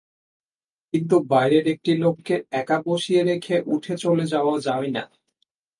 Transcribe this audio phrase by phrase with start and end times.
[0.93, 5.03] কিন্তু বাইরের একটি লোককে একা বসিয়ে রেখে উঠে চলে যাওয়া যায় না।